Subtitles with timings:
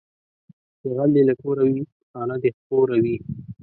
[0.79, 3.17] چې غل دې له کوره وي، خانه دې خپوره وي